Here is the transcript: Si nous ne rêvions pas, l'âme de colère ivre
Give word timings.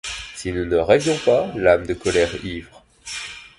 Si 0.33 0.51
nous 0.51 0.65
ne 0.65 0.77
rêvions 0.77 1.15
pas, 1.23 1.45
l'âme 1.55 1.85
de 1.85 1.93
colère 1.93 2.33
ivre 2.43 2.81